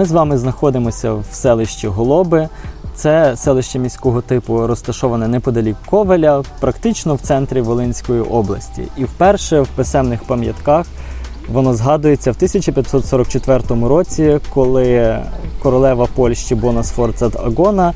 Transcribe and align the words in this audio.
Ми 0.00 0.06
з 0.06 0.12
вами 0.12 0.38
знаходимося 0.38 1.12
в 1.12 1.24
селищі 1.32 1.88
Голоби. 1.88 2.48
Це 2.94 3.36
селище 3.36 3.78
міського 3.78 4.20
типу 4.20 4.66
розташоване 4.66 5.28
неподалік 5.28 5.76
Ковеля, 5.90 6.42
практично 6.60 7.14
в 7.14 7.20
центрі 7.20 7.60
Волинської 7.60 8.20
області. 8.20 8.82
І 8.96 9.04
вперше 9.04 9.60
в 9.60 9.68
писемних 9.68 10.24
пам'ятках 10.24 10.86
воно 11.52 11.74
згадується 11.74 12.32
в 12.32 12.34
1544 12.34 13.62
році, 13.88 14.38
коли 14.54 15.18
королева 15.62 16.06
Польщі 16.14 16.54
Бона 16.54 16.82
Сфорцат 16.82 17.36
Агона 17.36 17.92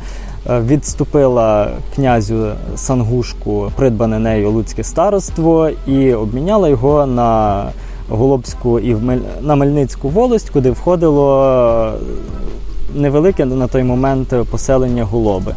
е, 0.51 0.60
відступила 0.60 1.71
князю 1.95 2.52
Сангушку, 2.77 3.73
придбане 3.77 4.18
нею 4.18 4.51
Луцьке 4.51 4.84
староство, 4.84 5.71
і 5.87 6.15
обміняла 6.15 6.68
його 6.68 7.07
на 7.07 7.62
Голобську 8.09 8.79
і 8.81 8.97
на 9.41 9.57
Мельницьку 9.57 10.09
волость, 10.09 10.51
куди 10.51 10.71
входило 10.71 11.93
невелике 12.95 13.45
на 13.45 13.67
той 13.67 13.83
момент 13.83 14.35
поселення 14.51 15.05
Голоби. 15.05 15.55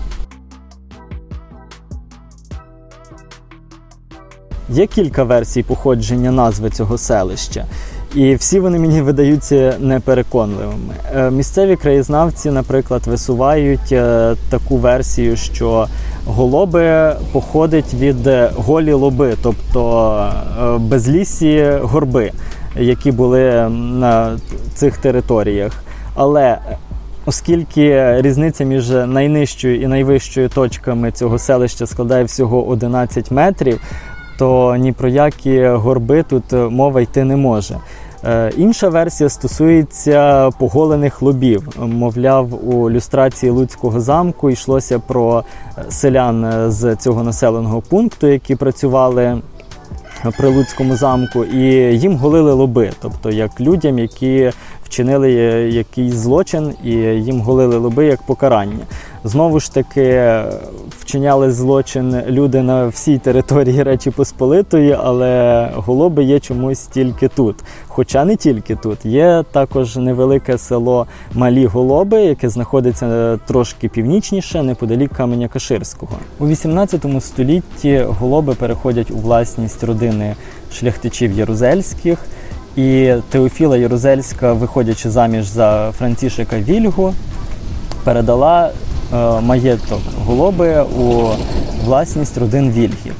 Є 4.70 4.88
кілька 4.88 5.24
версій 5.24 5.64
походження 5.64 6.32
назви 6.32 6.70
цього 6.70 6.98
селища, 6.98 7.66
і 8.18 8.36
всі 8.36 8.60
вони 8.60 8.80
мені 8.80 9.02
видаються 9.02 9.76
непереконливими. 9.80 10.94
Е, 11.16 11.32
місцеві 11.32 11.76
краєзнавці, 11.76 12.52
наприклад, 12.52 13.08
висувають 13.08 13.92
е, 13.92 14.36
таку 14.50 14.78
версію, 14.78 15.36
що 15.36 15.88
голоби 16.26 17.14
походить 17.32 17.94
від 17.94 18.30
голі 18.56 18.94
лоби, 18.94 19.34
тобто 19.44 20.32
е, 20.62 20.78
безлісі 20.78 21.72
горби, 21.82 22.32
які 22.76 23.12
були 23.12 23.70
на 23.70 24.38
цих 24.74 24.98
територіях. 24.98 25.84
Але 26.16 26.58
Оскільки 27.26 28.16
різниця 28.22 28.64
між 28.64 28.90
найнижчою 28.90 29.82
і 29.82 29.88
найвищою 29.88 30.50
точками 30.50 31.12
цього 31.12 31.40
селища 31.40 31.88
складає 31.88 32.24
всього 32.24 32.68
11 32.68 33.32
метрів, 33.32 33.80
то 34.38 34.76
ні 34.76 34.92
про 34.92 35.10
які 35.10 35.68
горби 35.68 36.24
тут 36.24 36.44
мова 36.52 37.02
йти 37.02 37.24
не 37.24 37.36
може. 37.36 37.78
Е, 38.26 38.52
інша 38.58 38.90
версія 38.90 39.30
стосується 39.30 40.50
поголених 40.60 41.22
лобів. 41.22 41.68
Мовляв, 41.80 42.70
у 42.70 42.92
люстрації 42.92 43.50
Луцького 43.50 44.00
замку 44.00 44.50
йшлося 44.50 45.00
про 45.00 45.44
селян 45.90 46.72
з 46.72 46.96
цього 46.96 47.24
населеного 47.24 47.82
пункту, 47.82 48.28
які 48.28 48.56
працювали 48.56 49.42
при 50.38 50.50
Луцькому 50.50 50.96
замку, 50.96 51.44
і 51.44 51.64
їм 51.98 52.16
голили 52.16 52.54
лоби, 52.54 52.92
тобто 53.02 53.30
як 53.30 53.62
людям, 53.62 54.00
які 54.00 54.52
вчинили 54.88 55.32
якийсь 55.72 56.14
злочин 56.14 56.74
і 56.84 56.92
їм 56.92 57.42
голили 57.42 57.78
лоби 57.78 58.06
як 58.06 58.22
покарання. 58.22 58.86
Знову 59.24 59.60
ж 59.60 59.74
таки, 59.74 60.34
вчиняли 61.00 61.52
злочин 61.52 62.22
люди 62.28 62.62
на 62.62 62.88
всій 62.88 63.18
території 63.18 63.84
Речі 63.84 64.12
Посполитої, 64.12 64.98
але 65.04 65.72
голоби 65.76 66.24
є 66.24 66.40
чомусь 66.40 66.88
тільки 66.88 67.28
тут. 67.28 67.56
Хоча 67.88 68.26
не 68.26 68.36
тільки 68.36 68.76
тут. 68.76 69.06
Є 69.06 69.44
також 69.52 69.98
невелике 69.98 70.58
село 70.58 71.08
Малі 71.34 71.66
Голоби, 71.66 72.22
яке 72.22 72.50
знаходиться 72.50 73.38
трошки 73.48 73.90
північніше, 73.90 74.64
неподалік 74.64 75.12
Каменя 75.14 75.48
Каширського. 75.48 76.12
У 76.40 76.48
18 76.48 77.06
столітті 77.20 78.06
голоби 78.08 78.54
переходять 78.54 79.12
у 79.12 79.18
власність 79.18 79.84
родини 79.84 80.36
шляхтичів 80.72 81.32
Єрузельських. 81.32 82.20
І 82.78 83.14
Теофіла 83.30 83.78
Єрузельська, 83.78 84.54
виходячи 84.54 85.10
заміж 85.10 85.46
за 85.46 85.92
Францішика 85.92 86.60
Вільгу, 86.60 87.14
передала 88.04 88.70
е, 88.70 89.42
маєток 89.42 90.00
голоби 90.26 90.82
у 90.82 91.30
власність 91.86 92.38
родин 92.38 92.72
Вільгів. 92.72 93.16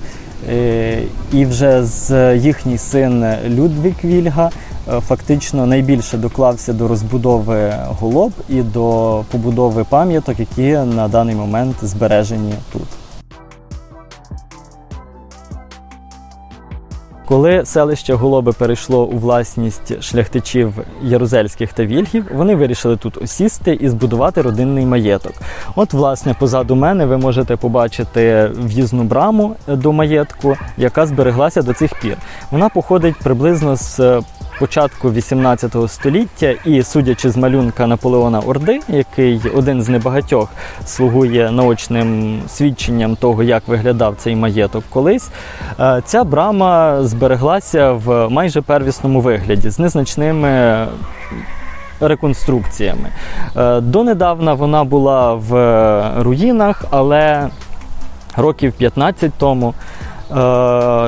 Е, 0.50 1.02
і 1.34 1.46
вже 1.46 1.86
з 1.86 2.36
їхній 2.38 2.78
син 2.78 3.26
Людвік 3.48 4.04
Вільга 4.04 4.50
е, 4.88 5.00
фактично 5.00 5.66
найбільше 5.66 6.18
доклався 6.18 6.74
до 6.74 6.88
розбудови 6.88 7.74
голоб 8.00 8.32
і 8.50 8.62
до 8.62 9.24
побудови 9.32 9.86
пам'яток, 9.90 10.40
які 10.40 10.72
на 10.72 11.08
даний 11.08 11.36
момент 11.36 11.76
збережені 11.82 12.54
тут. 12.74 12.88
Коли 17.28 17.66
селище 17.66 18.14
Голоби 18.14 18.54
перейшло 18.54 19.06
у 19.06 19.18
власність 19.18 20.04
шляхтичів 20.04 20.74
Ярузельських 21.04 21.74
та 21.74 21.86
Вільгів, 21.86 22.26
вони 22.34 22.56
вирішили 22.56 22.98
тут 22.98 23.18
осісти 23.18 23.74
і 23.74 23.90
збудувати 23.90 24.42
родинний 24.42 24.86
маєток. 24.86 25.34
От, 25.76 25.94
власне, 25.94 26.36
позаду 26.40 26.76
мене 26.76 27.06
ви 27.06 27.18
можете 27.18 27.56
побачити 27.56 28.52
в'їзну 28.58 29.04
браму 29.04 29.56
до 29.68 29.94
маєтку, 29.94 30.58
яка 30.78 31.06
збереглася 31.06 31.62
до 31.62 31.74
цих 31.74 32.00
пір. 32.02 32.18
Вона 32.52 32.70
походить 32.70 33.16
приблизно 33.24 33.76
з 33.76 34.22
початку 34.60 35.12
18 35.12 35.76
століття, 35.88 36.54
і 36.66 36.84
судячи 36.84 37.30
з 37.30 37.38
малюнка 37.38 37.88
Наполеона 37.88 38.40
Орди, 38.40 38.80
який 38.88 39.42
один 39.56 39.82
з 39.82 39.90
небагатьох 39.90 40.50
слугує 40.86 41.52
наочним 41.52 42.42
свідченням 42.48 43.16
того, 43.16 43.44
як 43.44 43.68
виглядав 43.68 44.16
цей 44.18 44.36
маєток 44.36 44.84
колись, 44.90 45.30
е, 45.80 46.02
ця 46.06 46.24
брама 46.24 47.04
збереглася 47.04 47.92
в 47.92 48.30
майже 48.30 48.62
первісному 48.62 49.22
вигляді 49.22 49.70
з 49.70 49.80
незначними. 49.80 50.88
Реконструкціями. 52.00 53.10
Е, 53.58 53.82
донедавна 53.82 54.54
вона 54.54 54.84
була 54.84 55.34
в 55.34 55.52
руїнах, 56.24 56.86
але 56.90 57.50
років 58.36 58.74
15 58.74 59.32
тому 59.38 59.74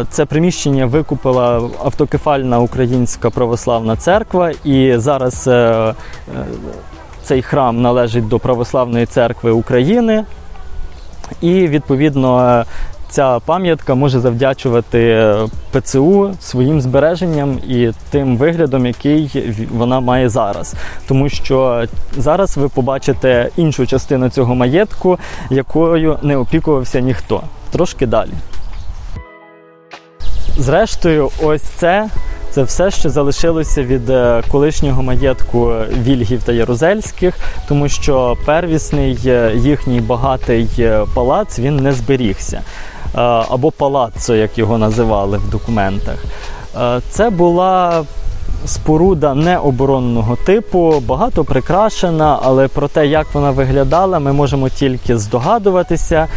це 0.10 0.26
приміщення 0.28 0.86
викупила 0.86 1.70
автокефальна 1.84 2.60
українська 2.60 3.30
православна 3.30 3.96
церква, 3.96 4.52
і 4.64 4.94
зараз 4.98 5.48
е, 5.48 5.52
е, 5.52 5.94
цей 7.24 7.42
храм 7.42 7.82
належить 7.82 8.28
до 8.28 8.40
Православної 8.40 9.06
церкви 9.06 9.52
України. 9.52 10.26
І 11.42 11.68
відповідно 11.68 12.64
ця 13.10 13.40
пам'ятка 13.40 13.96
може 13.96 14.20
завдячувати 14.20 15.34
ПЦУ 15.72 16.32
своїм 16.40 16.82
збереженням 16.82 17.60
і 17.68 17.92
тим 18.10 18.38
виглядом, 18.38 18.86
який 18.86 19.44
вона 19.72 20.00
має 20.00 20.30
зараз. 20.30 20.76
Тому 21.08 21.30
що 21.30 21.86
зараз 22.18 22.58
ви 22.58 22.70
побачите 22.70 23.50
іншу 23.58 23.88
частину 23.88 24.30
цього 24.30 24.56
маєтку, 24.56 25.20
якою 25.50 26.18
не 26.22 26.38
опікувався 26.38 27.00
ніхто. 27.00 27.42
Трошки 27.72 28.06
далі. 28.06 28.32
Зрештою, 30.60 31.30
ось 31.44 31.62
це 31.62 32.10
це 32.52 32.64
все, 32.64 32.92
що 32.92 33.10
залишилося 33.10 33.84
від 33.84 34.10
е, 34.10 34.44
колишнього 34.52 35.04
маєтку 35.04 35.74
Вільгів 36.04 36.44
та 36.44 36.52
Ярузельських, 36.52 37.36
тому 37.68 37.90
що 37.90 38.38
первісний 38.46 39.20
е, 39.26 39.54
їхній 39.56 40.02
багатий 40.02 40.68
е, 40.80 41.06
палац 41.16 41.60
він 41.60 41.76
не 41.76 41.94
зберігся. 41.94 42.62
Або 43.50 43.72
палаццо, 43.72 44.36
як 44.36 44.58
його 44.58 44.78
називали 44.78 45.38
в 45.38 45.50
документах. 45.50 46.26
Це 47.10 47.30
була 47.30 48.04
споруда 48.66 49.34
необоронного 49.34 50.36
типу, 50.36 51.04
багато 51.08 51.44
прикрашена, 51.44 52.40
але 52.42 52.68
про 52.68 52.88
те, 52.88 53.08
як 53.08 53.28
вона 53.34 53.52
виглядала, 53.52 54.20
ми 54.20 54.34
можемо 54.34 54.70
тільки 54.70 55.18
здогадуватися. 55.18 56.28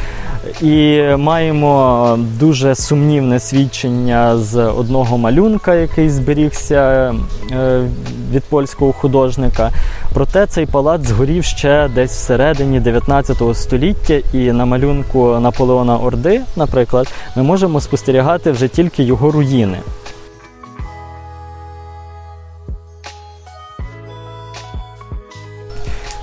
І 0.63 1.03
маємо 1.17 2.19
дуже 2.41 2.75
сумнівне 2.75 3.41
свідчення 3.41 4.37
з 4.37 4.57
одного 4.57 5.19
малюнка, 5.19 5.75
який 5.75 6.11
зберігся 6.11 7.15
е, 7.53 7.83
від 8.33 8.43
польського 8.43 8.93
художника. 8.93 9.71
Проте 10.15 10.47
цей 10.47 10.67
палац 10.67 11.07
згорів 11.07 11.45
ще 11.45 11.91
десь 11.95 12.11
всередині 12.11 12.81
19 12.81 13.37
століття, 13.55 14.21
і 14.33 14.53
на 14.53 14.65
малюнку 14.65 15.39
Наполеона 15.41 15.99
Орди, 15.99 16.41
наприклад, 16.57 17.09
ми 17.37 17.43
можемо 17.43 17.81
спостерігати 17.81 18.51
вже 18.51 18.69
тільки 18.69 19.03
його 19.03 19.31
руїни. 19.31 19.79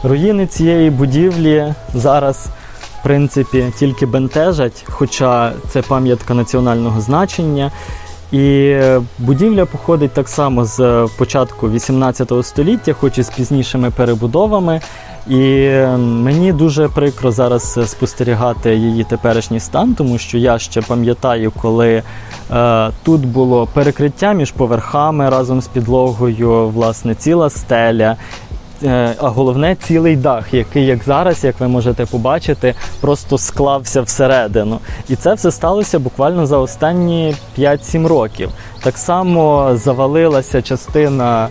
Руїни 0.04 0.48
цієї 0.48 0.90
будівлі 0.90 1.74
зараз, 1.94 2.48
в 3.00 3.04
принципі, 3.04 3.66
тільки 3.80 4.06
бентежать, 4.06 4.86
хоча 4.90 5.52
це 5.70 5.82
пам'ятка 5.82 6.34
національного 6.34 7.02
значення. 7.02 7.72
І 8.32 8.76
будівля 9.20 9.66
походить 9.66 10.12
так 10.12 10.30
само 10.30 10.66
з 10.66 11.08
початку 11.18 11.70
18 11.70 12.32
століття, 12.42 12.94
хоч 12.94 13.18
і 13.18 13.24
з 13.24 13.30
пізнішими 13.30 13.92
перебудовами. 13.92 14.82
І 15.28 15.70
мені 15.98 16.54
дуже 16.54 16.88
прикро 16.88 17.32
зараз 17.32 17.80
спостерігати 17.86 18.76
її 18.76 19.04
теперішній 19.04 19.60
стан, 19.60 19.96
тому 19.96 20.18
що 20.18 20.38
я 20.38 20.60
ще 20.60 20.82
пам'ятаю, 20.82 21.52
коли 21.62 22.04
е, 22.52 22.90
тут 23.04 23.26
було 23.26 23.68
перекриття 23.74 24.34
між 24.34 24.52
поверхами 24.52 25.30
разом 25.30 25.62
з 25.62 25.68
підлогою, 25.68 26.70
власне, 26.70 27.16
ціла 27.16 27.50
стеля. 27.50 28.16
Е, 28.84 29.16
а 29.22 29.28
головне 29.30 29.76
цілий 29.76 30.16
дах, 30.16 30.54
який, 30.54 30.86
як 30.86 31.04
зараз, 31.04 31.44
як 31.44 31.60
ви 31.60 31.68
можете 31.68 32.06
побачити, 32.06 32.76
просто 33.02 33.38
склався 33.38 34.02
всередину. 34.02 34.80
І 35.10 35.16
це 35.16 35.34
все 35.34 35.52
сталося 35.52 36.00
буквально 36.00 36.46
за 36.46 36.58
останні 36.58 37.36
5-7 37.58 38.08
років. 38.08 38.50
Так 38.84 38.98
само 38.98 39.72
завалилася 39.76 40.62
частина. 40.62 41.50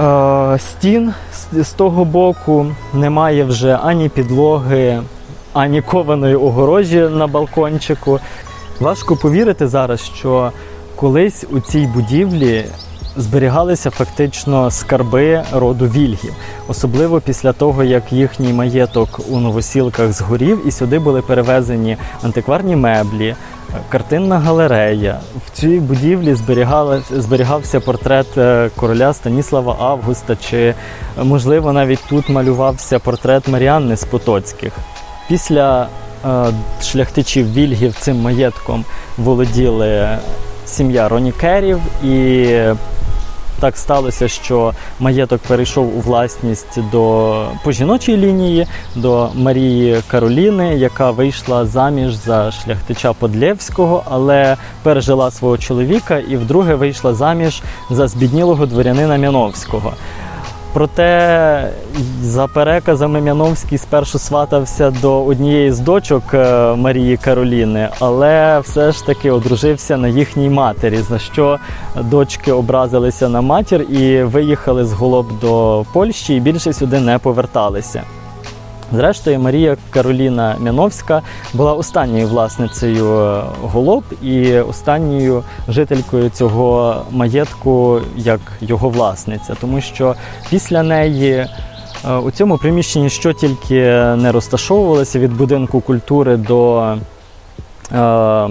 Е, 0.00 0.58
стін 0.58 1.12
з 1.52 1.70
того 1.70 2.04
боку 2.04 2.66
немає 2.94 3.44
вже 3.44 3.78
ані 3.82 4.08
підлоги, 4.08 5.02
ані 5.52 5.82
кованої 5.82 6.34
огорожі 6.34 6.98
на 6.98 7.26
балкончику. 7.26 8.20
Важко 8.80 9.16
повірити 9.16 9.68
зараз, 9.68 10.00
що 10.00 10.52
колись 10.96 11.46
у 11.50 11.60
цій 11.60 11.86
будівлі 11.86 12.64
зберігалися 13.16 13.90
фактично 13.90 14.70
скарби 14.70 15.42
роду 15.52 15.86
вільгів, 15.86 16.34
особливо 16.68 17.20
після 17.20 17.52
того, 17.52 17.84
як 17.84 18.12
їхній 18.12 18.52
маєток 18.52 19.20
у 19.30 19.38
новосілках 19.38 20.12
згорів, 20.12 20.68
і 20.68 20.70
сюди 20.70 20.98
були 20.98 21.22
перевезені 21.22 21.96
антикварні 22.22 22.76
меблі, 22.76 23.34
картинна 23.88 24.38
галерея. 24.38 25.20
В 25.46 25.60
цій 25.60 25.80
будівлі 25.80 26.36
зберігався 27.10 27.80
портрет 27.80 28.38
е, 28.38 28.70
короля 28.76 29.12
Станіслава 29.12 29.76
Августа, 29.80 30.36
чи, 30.36 30.74
можливо, 31.22 31.72
навіть 31.72 32.04
тут 32.08 32.28
малювався 32.28 32.98
портрет 32.98 33.48
Маріанни 33.48 33.96
з 33.96 34.04
Потоцьких. 34.04 34.72
Після 35.28 35.88
е, 36.26 36.44
шляхтичів 36.82 37.52
Вільгів 37.52 37.94
цим 37.94 38.20
маєтком 38.20 38.84
володіли 39.18 40.08
сім'я 40.66 41.08
Ронікерів 41.08 41.80
і 42.04 42.46
так 43.62 43.76
сталося, 43.76 44.28
що 44.28 44.72
маєток 45.00 45.40
перейшов 45.48 45.98
у 45.98 46.00
власність 46.00 46.78
до 46.92 47.46
по 47.64 47.72
жіночій 47.72 48.16
лінії 48.16 48.66
до 48.96 49.30
Марії 49.34 50.00
Кароліни, 50.06 50.74
яка 50.74 51.10
вийшла 51.10 51.66
заміж 51.66 52.14
за 52.14 52.52
шляхтича 52.52 53.12
Подлєвського, 53.12 54.02
але 54.10 54.56
пережила 54.82 55.30
свого 55.30 55.58
чоловіка 55.58 56.18
і 56.18 56.36
вдруге 56.36 56.74
вийшла 56.74 57.14
заміж 57.14 57.62
за 57.90 58.08
збіднілого 58.08 58.66
дворянина 58.66 59.18
Мяновського. 59.18 59.92
Проте, 60.72 61.70
за 62.22 62.46
переказами 62.46 63.20
Мяновський 63.20 63.78
спершу 63.78 64.18
сватався 64.18 64.90
до 64.90 65.24
однієї 65.24 65.72
з 65.72 65.78
дочок 65.78 66.22
е, 66.34 66.74
Марії 66.74 67.16
Кароліни, 67.16 67.88
але 68.00 68.60
все 68.60 68.92
ж 68.92 69.06
таки 69.06 69.30
одружився 69.30 69.96
на 69.96 70.08
їхній 70.08 70.48
матері, 70.48 70.96
за 70.96 71.18
що 71.18 71.58
дочки 72.00 72.52
образилися 72.52 73.28
на 73.28 73.40
матір 73.40 73.82
і 73.82 74.22
виїхали 74.22 74.84
з 74.84 74.92
голоб 74.92 75.26
до 75.40 75.84
Польщі 75.92 76.34
і 76.34 76.40
більше 76.40 76.72
сюди 76.72 77.00
не 77.00 77.18
поверталися. 77.18 78.02
Зрештою, 78.92 79.38
Марія 79.38 79.76
Кароліна 79.90 80.56
Мяновська 80.58 81.22
була 81.54 81.72
останньою 81.72 82.26
власницею 82.26 83.20
е, 83.20 83.42
голоб 83.62 84.04
і 84.22 84.58
останньою 84.58 85.42
жителькою 85.68 86.30
цього 86.30 86.96
маєтку 87.10 88.00
як 88.16 88.40
його 88.60 88.88
власниця, 88.88 89.56
тому 89.60 89.80
що 89.80 90.14
після 90.50 90.82
неї. 90.82 91.46
Е, 92.08 92.16
у 92.16 92.30
цьому 92.30 92.58
приміщенні 92.58 93.10
що 93.10 93.32
тільки 93.32 93.80
не 94.16 94.32
розташовувалося 94.32 95.18
від 95.18 95.36
будинку 95.36 95.80
культури 95.80 96.36
до 96.36 96.82
е, 97.92 98.48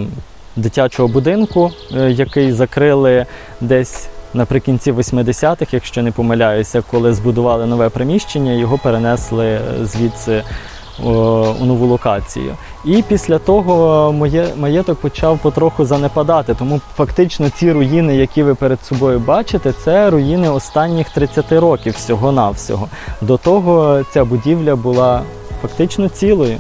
дитячого 0.56 1.08
будинку, 1.10 1.72
е, 1.96 2.12
який 2.12 2.52
закрили 2.52 3.26
десь 3.62 4.10
наприкінці 4.34 4.92
80-х, 4.92 5.74
якщо 5.74 6.04
не 6.04 6.12
помиляюся, 6.12 6.84
коли 6.92 7.14
збудували 7.14 7.66
нове 7.66 7.90
приміщення, 7.90 8.52
його 8.52 8.78
перенесли 8.78 9.60
звідси 9.84 10.44
у 11.04 11.10
нову 11.66 11.86
локацію. 11.86 12.56
І 12.86 13.04
після 13.08 13.40
того 13.40 14.12
моє 14.14 14.48
маєток 14.58 15.00
почав 15.00 15.40
потроху 15.40 15.86
занепадати. 15.86 16.54
Тому 16.54 16.82
фактично 16.96 17.50
ці 17.50 17.72
руїни, 17.72 18.16
які 18.16 18.44
ви 18.44 18.56
перед 18.56 18.86
собою 18.86 19.20
бачите, 19.20 19.74
це 19.84 20.10
руїни 20.10 20.50
останніх 20.50 21.10
30 21.10 21.52
років 21.52 21.94
всього-навсього. 21.94 22.88
До 23.22 23.38
того 23.38 24.04
ця 24.14 24.26
будівля 24.26 24.76
була 24.76 25.22
фактично 25.62 26.10
цілою. 26.10 26.58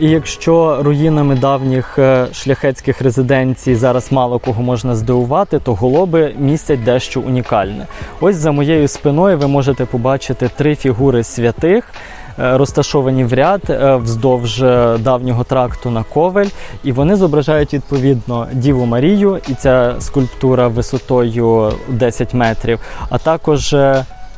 І 0.00 0.10
якщо 0.10 0.82
руїнами 0.82 1.34
давніх 1.34 1.98
е, 1.98 2.26
шляхетських 2.32 3.02
резиденцій 3.02 3.74
зараз 3.74 4.12
мало 4.12 4.38
кого 4.38 4.62
можна 4.62 4.96
здивувати, 4.96 5.58
то 5.58 5.74
голоби 5.74 6.34
містять 6.38 6.84
дещо 6.84 7.20
унікальне. 7.20 7.86
Ось 8.20 8.36
за 8.36 8.52
моєю 8.52 8.88
спиною 8.88 9.38
ви 9.38 9.46
можете 9.46 9.84
побачити 9.84 10.50
три 10.56 10.74
фігури 10.74 11.22
святих. 11.22 11.92
Е, 12.38 12.58
розташовані 12.58 13.24
в 13.24 13.32
ряд 13.32 13.62
е, 13.70 13.96
вздовж 13.96 14.60
давнього 14.98 15.44
тракту 15.44 15.90
на 15.90 16.02
ковель, 16.02 16.48
і 16.84 16.92
вони 16.92 17.16
зображають 17.16 17.74
відповідно 17.74 18.46
Діву 18.52 18.86
Марію, 18.86 19.40
і 19.48 19.54
ця 19.54 19.94
скульптура 19.98 20.68
висотою 20.68 21.72
10 21.88 22.34
метрів, 22.34 22.80
а 23.10 23.18
також 23.18 23.74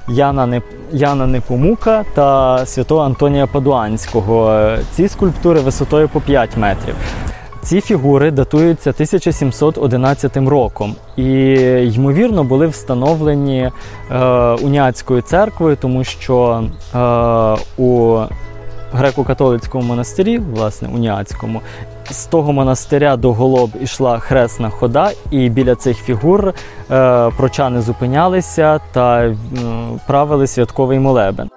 Яна. 0.08 0.62
Яна 0.92 1.26
Непомука 1.26 2.04
та 2.14 2.66
святого 2.66 3.00
Антонія 3.00 3.46
Падуанського. 3.46 4.66
Ці 4.92 5.08
скульптури 5.08 5.60
висотою 5.60 6.08
по 6.08 6.20
5 6.20 6.56
метрів. 6.56 6.94
Ці 7.62 7.80
фігури 7.80 8.30
датуються 8.30 8.90
1711 8.90 10.36
роком 10.36 10.94
і, 11.16 11.24
ймовірно, 11.94 12.44
були 12.44 12.66
встановлені 12.66 13.70
е, 14.10 14.18
уняцькою 14.52 15.22
церквою, 15.22 15.76
тому 15.76 16.04
що 16.04 16.64
е, 16.94 17.82
у 17.82 18.18
греко-католицькому 18.94 19.82
монастирі, 19.82 20.38
власне, 20.38 20.88
уніатському, 20.88 21.60
з 22.10 22.26
того 22.26 22.52
монастиря 22.52 23.16
до 23.16 23.32
голоб 23.32 23.70
ішла 23.80 24.18
хресна 24.18 24.70
хода, 24.70 25.10
і 25.30 25.48
біля 25.48 25.74
цих 25.74 25.96
фігур 25.96 26.48
е, 26.48 26.54
прочани 27.36 27.80
зупинялися 27.80 28.80
та 28.92 29.20
е, 29.20 29.36
правили 30.06 30.46
святковий 30.46 30.98
молебен. 30.98 31.50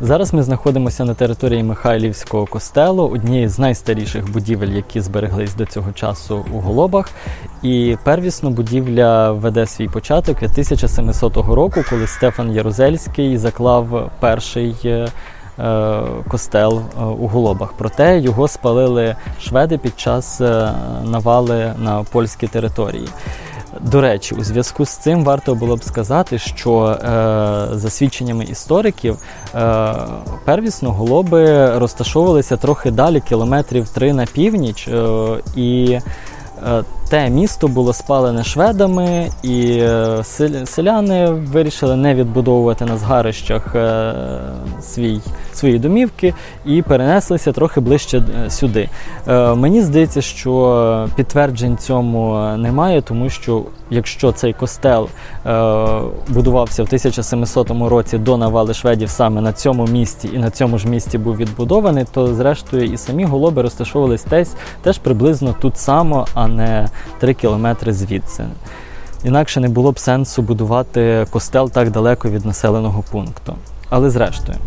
Зараз 0.00 0.34
ми 0.34 0.42
знаходимося 0.42 1.04
на 1.04 1.14
території 1.14 1.62
Михайлівського 1.62 2.46
костелу, 2.46 3.08
однієї 3.08 3.48
з 3.48 3.58
найстаріших 3.58 4.32
будівель, 4.32 4.68
які 4.68 5.00
збереглись 5.00 5.54
до 5.54 5.66
цього 5.66 5.92
часу 5.92 6.44
у 6.52 6.58
Голобах. 6.58 7.10
І 7.62 7.96
первісно 8.04 8.50
будівля 8.50 9.32
веде 9.32 9.66
свій 9.66 9.88
початок 9.88 10.42
від 10.42 10.50
1700 10.50 11.36
року, 11.36 11.84
коли 11.90 12.06
Стефан 12.06 12.52
Ярузельський 12.52 13.38
заклав 13.38 14.10
перший 14.20 14.76
е, 14.84 15.08
е, 15.58 16.02
костел 16.28 16.78
е, 16.80 17.04
у 17.04 17.26
Голобах. 17.26 17.74
Проте 17.78 18.20
його 18.20 18.48
спалили 18.48 19.16
шведи 19.40 19.78
під 19.78 20.00
час 20.00 20.40
навали 21.04 21.74
на 21.78 22.04
польські 22.12 22.46
території. 22.46 23.08
До 23.80 24.00
речі, 24.00 24.34
у 24.34 24.44
зв'язку 24.44 24.84
з 24.84 24.90
цим 24.90 25.24
варто 25.24 25.54
було 25.54 25.76
б 25.76 25.84
сказати, 25.84 26.38
що 26.38 26.84
е, 26.84 26.98
за 27.72 27.90
свідченнями 27.90 28.44
істориків 28.44 29.18
е, 29.54 29.94
первісно 30.44 30.92
голоби 30.92 31.70
розташовувалися 31.78 32.56
трохи 32.56 32.90
далі, 32.90 33.20
кілометрів 33.20 33.88
три 33.88 34.12
на 34.12 34.26
північ, 34.26 34.88
е, 34.88 35.06
і 35.56 35.98
е, 36.66 36.84
те 37.08 37.30
місто 37.30 37.68
було 37.68 37.92
спалене 37.92 38.44
шведами, 38.44 39.30
і 39.42 39.78
е, 39.80 40.24
селяни 40.66 41.30
вирішили 41.30 41.96
не 41.96 42.14
відбудовувати 42.14 42.84
на 42.84 42.96
згарищах 42.96 43.74
е, 43.74 44.14
свій, 44.82 45.20
свої 45.54 45.78
домівки 45.78 46.34
і 46.64 46.82
перенеслися 46.82 47.52
трохи 47.52 47.80
ближче 47.80 48.18
е, 48.18 48.50
сюди. 48.50 48.88
Мені 49.54 49.82
здається, 49.82 50.22
що 50.22 51.08
підтверджень 51.16 51.78
цьому 51.78 52.48
немає, 52.56 53.02
тому 53.02 53.30
що 53.30 53.62
якщо 53.90 54.32
цей 54.32 54.52
костел 54.52 55.08
будувався 56.28 56.82
в 56.82 56.86
1700 56.86 57.70
році 57.70 58.18
до 58.18 58.36
навали 58.36 58.74
шведів 58.74 59.10
саме 59.10 59.40
на 59.40 59.52
цьому 59.52 59.86
місці 59.86 60.30
і 60.34 60.38
на 60.38 60.50
цьому 60.50 60.78
ж 60.78 60.88
місці 60.88 61.18
був 61.18 61.36
відбудований, 61.36 62.04
то 62.12 62.34
зрештою 62.34 62.84
і 62.84 62.96
самі 62.96 63.24
голоби 63.24 63.62
розташовувались 63.62 64.22
теж, 64.22 64.48
теж 64.82 64.98
приблизно 64.98 65.54
тут 65.60 65.78
само, 65.78 66.26
а 66.34 66.48
не 66.48 66.88
3 67.18 67.34
кілометри 67.34 67.92
звідси. 67.92 68.44
Інакше 69.24 69.60
не 69.60 69.68
було 69.68 69.92
б 69.92 69.98
сенсу 69.98 70.42
будувати 70.42 71.26
костел 71.30 71.70
так 71.70 71.90
далеко 71.90 72.28
від 72.28 72.46
населеного 72.46 73.04
пункту. 73.10 73.54
Але 73.90 74.10
зрештою. 74.10 74.58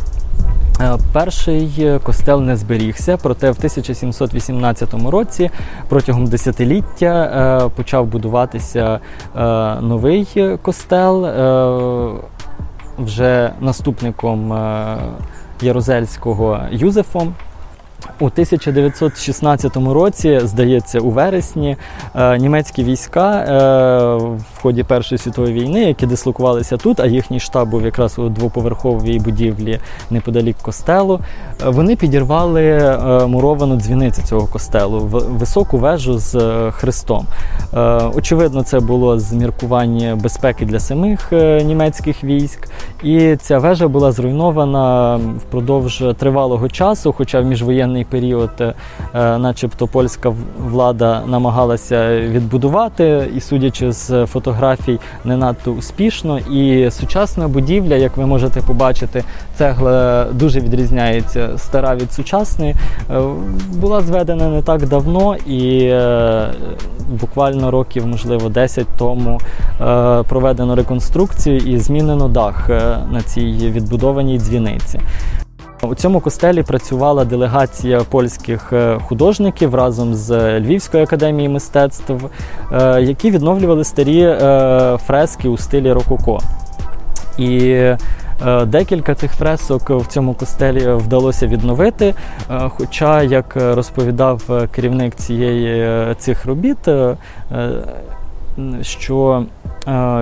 Е, 0.82 0.98
перший 1.14 2.00
костел 2.04 2.42
не 2.42 2.56
зберігся, 2.56 3.18
проте 3.18 3.52
в 3.52 3.58
1718 3.58 4.94
році 4.94 5.50
протягом 5.90 6.26
десятиліття 6.26 7.24
е, 7.66 7.70
почав 7.76 8.06
будуватися 8.06 9.00
е, 9.36 9.40
новий 9.82 10.28
костел 10.62 11.22
вже 12.98 13.52
наступником 13.60 14.54
Ярузельського 15.62 16.60
Юзефом. 16.72 17.34
У 18.22 18.26
1916 18.26 19.78
році, 19.78 20.40
здається, 20.44 21.00
у 21.00 21.10
вересні 21.10 21.78
е, 22.16 22.38
німецькі 22.38 22.84
війська 22.84 23.32
е, 23.32 23.54
в 24.36 24.62
ході 24.62 24.84
Першої 24.84 25.20
світової 25.20 25.54
війни, 25.54 25.82
які 25.82 26.06
дислокувалися 26.06 26.78
тут, 26.78 27.00
а 27.00 27.06
їхній 27.06 27.40
штаб 27.40 27.70
був 27.70 27.86
якраз 27.86 28.20
у 28.20 28.30
двоповерховій 28.30 29.20
будівлі 29.20 29.80
неподалік 30.10 30.58
костелу, 30.58 31.20
е, 31.66 31.70
вони 31.70 31.96
підірвали 31.96 32.60
муровану 33.28 33.76
дзвіницю 33.76 34.22
цього 34.22 34.48
костелу, 34.48 35.00
високу 35.12 35.78
вежу 35.78 36.18
з 36.18 36.38
Христом. 36.72 37.26
Очевидно, 38.16 38.64
це 38.64 38.80
було 38.80 39.20
з 39.20 39.34
міркування 39.34 40.16
безпеки 40.16 40.66
для 40.66 40.80
самих 40.80 41.32
німецьких 41.64 42.24
військ, 42.24 42.70
і 43.04 43.36
ця 43.36 43.60
вежа 43.60 43.88
була 43.88 44.12
зруйнована 44.12 45.20
впродовж 45.38 46.04
тривалого 46.18 46.70
часу, 46.70 47.14
хоча 47.18 47.42
в 47.42 47.46
міжвоєнний 47.46 47.89
період, 48.06 48.50
е, 48.62 48.74
начебто, 49.14 49.88
польська 49.88 50.34
влада 50.60 51.22
намагалася 51.28 52.20
відбудувати, 52.20 53.30
і, 53.36 53.40
судячи 53.40 53.92
з 53.92 54.26
фотографій, 54.26 55.00
не 55.26 55.38
надто 55.38 55.72
успішно. 55.72 56.40
І 56.40 56.92
сучасна 56.92 57.48
будівля, 57.48 57.96
як 57.96 58.18
ви 58.18 58.26
можете 58.26 58.62
побачити, 58.62 59.24
цегла 59.56 60.26
дуже 60.34 60.60
відрізняється 60.60 61.50
стара 61.58 61.96
від 61.96 62.14
сучасної, 62.14 62.76
е, 63.12 63.22
була 63.74 64.02
зведена 64.02 64.50
не 64.50 64.62
так 64.62 64.88
давно 64.88 65.36
і 65.36 65.80
е, 65.84 66.48
буквально 67.22 67.72
років, 67.72 68.08
можливо, 68.08 68.50
10 68.50 68.88
тому 68.98 69.40
проведено 70.30 70.76
реконструкцію 70.76 71.58
і 71.58 71.78
змінено 71.78 72.28
дах 72.28 72.70
на 73.12 73.22
цій 73.26 73.72
відбудованій 73.72 74.38
дзвіниці. 74.40 75.00
У 75.82 75.96
цьому 75.96 76.20
костелі 76.20 76.64
працювала 76.64 77.26
делегація 77.26 78.00
польських 78.00 78.74
е, 78.74 79.00
художників 79.06 79.76
разом 79.76 80.16
з 80.16 80.60
Львівською 80.60 81.04
академією 81.04 81.52
мистецтв, 81.52 82.14
е, 82.72 83.02
які 83.02 83.32
відновлювали 83.32 83.84
старі 83.84 84.22
е, 84.22 84.98
фрески 85.06 85.48
у 85.48 85.58
стилі 85.58 85.92
Рококо. 85.92 86.40
І 87.38 87.84
Декілька 88.66 89.16
цих 89.16 89.32
фресок 89.32 89.90
в 89.90 90.08
цьому 90.08 90.34
костелі 90.34 90.94
вдалося 90.94 91.48
відновити. 91.48 92.16
Хоча, 92.48 93.24
як 93.24 93.56
розповідав 93.56 94.42
керівник 94.72 95.16
цієї 95.16 96.16
цих 96.16 96.46
робіт, 96.46 96.78
що 98.82 99.44
е, 99.59 99.59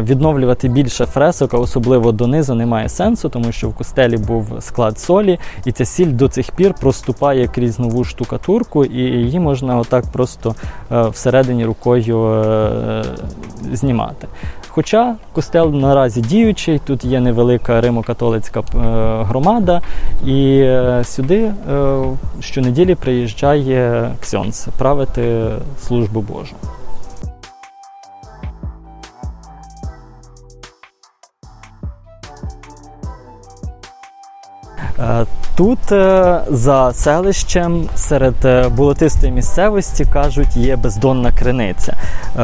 відновлювати 0.02 0.68
більше 0.68 1.06
фресок, 1.06 1.54
а 1.54 1.58
особливо 1.58 2.12
донизу, 2.12 2.56
немає 2.56 2.90
сенсу, 2.90 3.30
тому 3.30 3.52
що 3.52 3.70
в 3.70 3.74
костелі 3.74 4.18
був 4.18 4.46
склад 4.60 5.00
солі, 5.00 5.40
і 5.66 5.72
ця 5.72 5.86
сіль 5.86 6.12
до 6.12 6.28
цих 6.28 6.52
пір 6.52 6.74
проступає 6.74 7.48
крізь 7.48 7.80
нову 7.80 8.04
штукатурку, 8.04 8.86
і 8.86 9.00
її 9.00 9.40
можна 9.40 9.78
отак 9.78 10.06
просто 10.12 10.56
е, 10.92 11.08
всередині 11.08 11.66
рукою 11.66 12.26
е, 12.28 13.04
знімати. 13.74 14.28
Хоча 14.68 15.16
костел 15.34 15.74
наразі 15.74 16.22
діючий, 16.22 16.80
тут 16.80 17.06
є 17.06 17.20
невелика 17.20 17.82
римо-католицька 17.82 18.64
громада, 19.24 19.82
і 20.26 20.70
сюди 21.04 21.52
щонеділі 22.40 22.96
приїжджає 22.96 24.12
ксьонс 24.22 24.68
правити 24.78 25.50
службу 25.80 26.22
Божу. 26.22 26.56
Тут 35.56 35.92
е, 35.92 36.40
за 36.48 36.94
селищем 36.94 37.90
серед 37.96 38.46
е, 38.46 38.70
болотистої 38.70 39.32
місцевості 39.32 40.06
кажуть, 40.14 40.58
є 40.58 40.76
бездонна 40.76 41.32
криниця. 41.32 41.98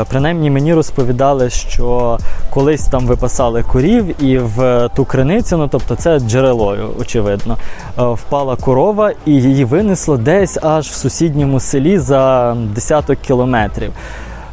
Принаймні 0.09 0.49
мені 0.49 0.73
розповідали, 0.73 1.49
що 1.49 2.17
колись 2.49 2.87
там 2.87 3.05
випасали 3.05 3.63
корів, 3.63 4.23
і 4.23 4.37
в 4.37 4.89
ту 4.95 5.05
криницю, 5.05 5.57
ну 5.57 5.67
тобто 5.67 5.95
це 5.95 6.19
джерелою, 6.19 6.89
очевидно, 6.99 7.57
впала 7.97 8.55
корова 8.55 9.11
і 9.25 9.31
її 9.31 9.65
винесло 9.65 10.17
десь 10.17 10.57
аж 10.61 10.87
в 10.87 10.93
сусідньому 10.93 11.59
селі 11.59 11.99
за 11.99 12.53
десяток 12.75 13.17
кілометрів. 13.21 13.93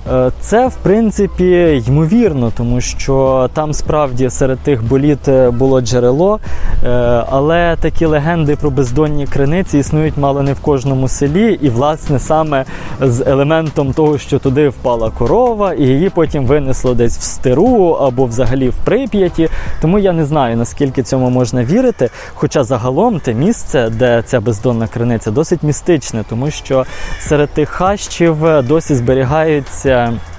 Е, 0.09 0.31
це, 0.41 0.67
в 0.67 0.75
принципі, 0.75 1.83
ймовірно, 1.87 2.53
тому 2.57 2.81
що 2.81 3.49
там 3.55 3.75
справді 3.75 4.31
серед 4.31 4.59
тих 4.59 4.85
боліт 4.85 5.29
е, 5.29 5.51
було 5.51 5.81
джерело, 5.81 6.41
е, 6.85 6.89
але 7.31 7.77
такі 7.81 8.07
легенди 8.07 8.57
про 8.57 8.71
бездонні 8.71 9.27
криниці 9.27 9.79
існують 9.79 10.17
мало 10.17 10.43
не 10.43 10.53
в 10.53 10.61
кожному 10.61 11.09
селі, 11.09 11.59
і, 11.63 11.69
власне, 11.69 12.19
саме 12.19 12.65
з 13.01 13.21
елементом 13.27 13.93
того, 13.93 14.19
що 14.19 14.39
туди 14.39 14.69
впала 14.69 15.11
корова, 15.11 15.73
і 15.73 15.83
її 15.83 16.11
потім 16.11 16.47
винесло 16.47 16.95
десь 16.95 17.19
в 17.19 17.23
стиру 17.23 17.99
або 18.01 18.25
взагалі 18.25 18.69
в 18.69 18.75
прип'яті. 18.85 19.49
Тому 19.81 19.99
я 19.99 20.13
не 20.13 20.25
знаю, 20.25 20.57
наскільки 20.57 21.03
цьому 21.03 21.31
можна 21.31 21.65
вірити. 21.65 22.11
Хоча 22.35 22.65
загалом 22.65 23.21
те 23.21 23.35
місце, 23.35 23.91
де 23.91 24.23
ця 24.27 24.41
бездонна 24.41 24.87
криниця, 24.87 25.31
досить 25.31 25.63
містичне, 25.63 26.25
тому 26.29 26.51
що 26.51 26.85
серед 27.21 27.51
тих 27.51 27.69
хащів 27.69 28.37
досі 28.69 28.95
зберігаються 28.95 29.90
залишилися 29.91 30.31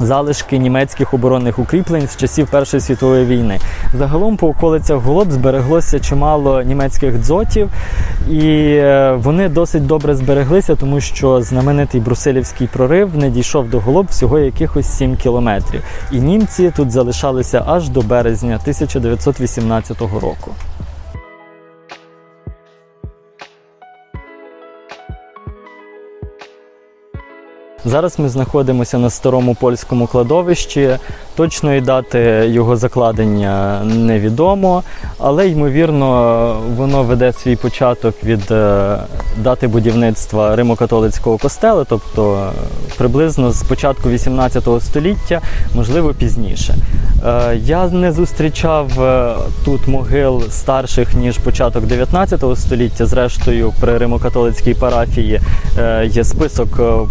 залишки 0.00 0.58
німецьких 0.58 1.14
оборонних 1.14 1.58
укріплень 1.58 2.08
з 2.08 2.16
часів 2.16 2.48
Першої 2.48 2.80
світової 2.80 3.24
війни. 3.24 3.58
Загалом 3.94 4.36
по 4.36 4.48
околицях 4.48 4.98
Голоб 4.98 5.32
збереглося 5.32 6.00
чимало 6.00 6.62
німецьких 6.62 7.18
дзотів, 7.18 7.70
і 8.30 8.40
е, 8.40 9.12
вони 9.12 9.48
досить 9.48 9.86
добре 9.86 10.14
збереглися, 10.14 10.76
тому 10.76 11.00
що 11.00 11.42
знаменитий 11.42 12.00
Брусилівський 12.00 12.66
прорив 12.66 13.16
не 13.16 13.30
дійшов 13.30 13.70
до 13.70 13.80
Голоб 13.80 14.06
всього 14.10 14.38
якихось 14.38 14.86
7 14.86 15.16
кілометрів. 15.16 15.82
І 16.12 16.20
німці 16.20 16.72
тут 16.76 16.90
залишалися 16.90 17.64
аж 17.66 17.88
до 17.88 18.00
березня 18.00 18.58
1918 18.62 20.00
року. 20.00 20.50
Зараз 27.86 28.18
ми 28.18 28.28
знаходимося 28.28 28.98
на 28.98 29.10
старому 29.10 29.54
польському 29.54 30.06
кладовищі. 30.06 30.98
Точної 31.36 31.80
дати 31.80 32.18
його 32.48 32.76
закладення 32.76 33.80
невідомо, 33.84 34.82
але 35.18 35.48
ймовірно 35.48 36.56
воно 36.76 37.02
веде 37.02 37.32
свій 37.32 37.56
початок 37.56 38.24
від 38.24 38.50
е, 38.50 38.96
дати 39.38 39.66
будівництва 39.66 40.56
Римо-католицького 40.56 41.42
костелу, 41.42 41.86
тобто 41.88 42.50
приблизно 42.98 43.52
з 43.52 43.62
початку 43.62 44.08
18 44.08 44.68
століття, 44.80 45.40
можливо 45.74 46.14
пізніше. 46.14 46.74
Е, 47.24 47.56
я 47.64 47.88
не 47.88 48.12
зустрічав 48.12 49.00
е, 49.00 49.34
тут 49.64 49.88
могил 49.88 50.42
старших 50.50 51.14
ніж 51.14 51.38
початок 51.38 51.86
19 51.86 52.44
століття. 52.56 53.06
Зрештою, 53.06 53.72
при 53.80 53.98
Римо-католицькій 53.98 54.74
парафії 54.74 55.40
є 56.04 56.24
список 56.24 56.68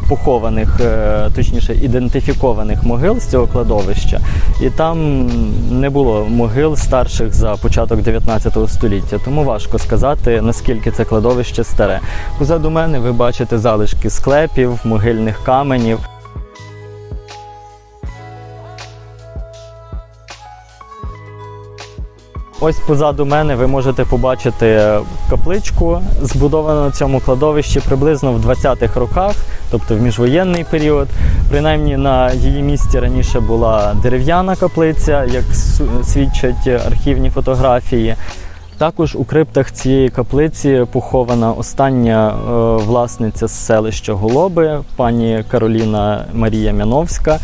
похованих 0.10 0.80
е, 0.80 1.30
точніше 1.36 1.74
ідентифікованих 1.74 2.84
могил 2.84 3.20
з 3.20 3.28
цього 3.28 3.48
кладовища, 3.48 4.20
і 4.62 4.70
там 4.70 5.28
не 5.72 5.90
було 5.90 6.26
могил 6.30 6.76
старших 6.76 7.34
за 7.34 7.56
початок 7.56 8.02
19 8.02 8.58
століття. 8.70 9.20
Тому 9.26 9.44
важко 9.44 9.80
сказати, 9.80 10.42
наскільки 10.42 10.92
це 10.92 11.06
кладовище 11.06 11.64
старе. 11.64 12.00
Позаду 12.40 12.70
мене 12.70 13.00
ви 13.00 13.12
бачите 13.12 13.58
залишки 13.58 14.10
склепів, 14.10 14.80
могильних 14.84 15.44
каменів. 15.44 16.00
Ось 22.66 22.80
позаду 22.80 23.26
мене 23.26 23.56
ви 23.56 23.68
можете 23.68 24.06
побачити 24.06 24.98
капличку, 25.30 26.00
збудовану 26.22 26.86
на 26.86 26.92
цьому 26.92 27.20
кладовищі 27.20 27.80
приблизно 27.80 28.32
в 28.32 28.46
20-х 28.46 29.00
роках, 29.00 29.36
тобто 29.72 29.96
в 29.96 30.02
міжвоєнний 30.02 30.66
період. 30.72 31.08
Принаймні 31.50 31.98
на 31.98 32.32
її 32.32 32.62
місці 32.62 33.00
раніше 33.00 33.40
була 33.40 33.96
дерев'яна 34.04 34.56
каплиця, 34.56 35.26
як 35.26 35.44
свідчать 36.04 36.68
архівні 36.68 37.30
фотографії. 37.30 38.16
Також 38.78 39.16
у 39.16 39.24
криптах 39.24 39.72
цієї 39.72 40.10
каплиці 40.10 40.86
похована 40.92 41.52
остання 41.52 42.30
е, 42.30 42.52
власниця 42.86 43.48
з 43.48 43.66
селища 43.66 44.14
Голоби, 44.14 44.80
пані 44.96 45.44
Кароліна 45.52 46.26
Марія 46.34 46.74
Мяновська. 46.74 47.40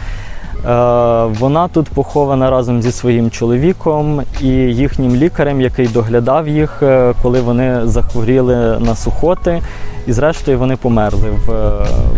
Е, 0.65 1.25
вона 1.25 1.67
тут 1.67 1.89
похована 1.89 2.49
разом 2.49 2.81
зі 2.81 2.91
своїм 2.91 3.31
чоловіком 3.31 4.21
і 4.41 4.47
їхнім 4.47 5.15
лікарем, 5.15 5.61
який 5.61 5.87
доглядав 5.87 6.47
їх, 6.47 6.83
е, 6.83 7.13
коли 7.21 7.41
вони 7.41 7.87
захворіли 7.87 8.55
на 8.79 8.95
сухоти. 8.95 9.61
і 10.07 10.13
зрештою 10.13 10.59
вони 10.59 10.75
померли 10.75 11.29
в 11.45 11.51
е, 11.51 11.71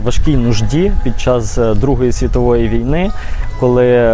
важкій 0.03 0.37
нужді 0.37 0.91
під 1.03 1.19
час 1.19 1.59
Другої 1.75 2.11
світової 2.11 2.69
війни, 2.69 3.11
коли 3.59 4.11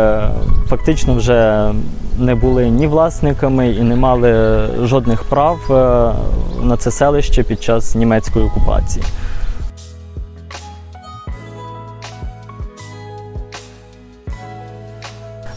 фактично 0.68 1.16
вже 1.16 1.70
не 2.20 2.36
були 2.36 2.70
ні 2.70 2.88
власниками 2.88 3.70
і 3.70 3.84
не 3.84 3.96
мали 3.96 4.60
жодних 4.84 5.24
прав 5.24 5.58
на 6.64 6.78
це 6.78 6.92
селище 6.92 7.44
під 7.44 7.64
час 7.64 7.96
німецької 7.96 8.46
окупації. 8.46 9.06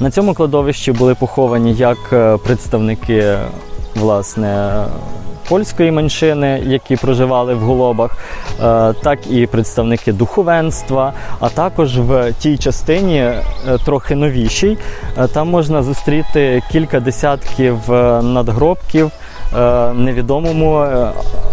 На 0.01 0.11
цьому 0.11 0.35
кладовищі 0.35 0.93
були 0.93 1.15
поховані 1.15 1.75
як 1.75 1.99
е, 2.13 2.37
представники 2.37 3.37
власне 3.97 4.83
польської 5.49 5.91
меншини, 5.91 6.63
які 6.67 6.97
проживали 6.97 7.55
в 7.55 7.61
Голобах, 7.61 8.17
е, 8.17 8.93
так 9.03 9.19
і 9.31 9.47
представники 9.47 10.13
духовенства. 10.13 11.13
А 11.41 11.49
також 11.49 11.99
в 11.99 12.33
тій 12.33 12.59
частині, 12.59 13.19
е, 13.19 13.43
трохи 13.85 14.15
новішій, 14.15 14.79
там 15.33 15.49
можна 15.49 15.83
зустріти 15.83 16.63
кілька 16.73 17.01
десятків 17.01 17.79
надгробків 18.23 19.11
невідомому 19.95 20.87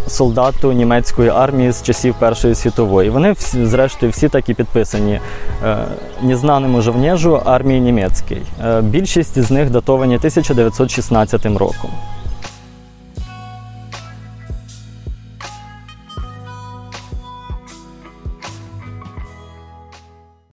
солдату 0.07 0.71
німецької 0.71 1.29
армії 1.29 1.71
з 1.71 1.83
часів 1.83 2.15
Першої 2.19 2.55
світової. 2.55 3.09
Вони 3.09 3.31
всі, 3.31 3.65
зрештою 3.65 4.11
всі 4.11 4.29
так 4.29 4.49
і 4.49 4.53
підписані 4.53 5.19
е, 5.65 5.77
незнаному 6.21 6.81
жовнежу 6.81 7.41
армії 7.45 7.79
німецької. 7.79 8.41
Е, 8.65 8.81
Більшість 8.81 9.41
з 9.41 9.51
них 9.51 9.69
датовані 9.69 10.15
1916 10.15 11.45
роком. 11.45 11.91